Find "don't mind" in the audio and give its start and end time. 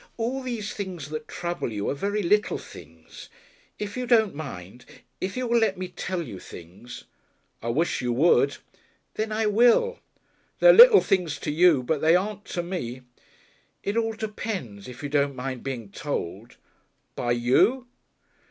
4.07-4.83, 15.09-15.61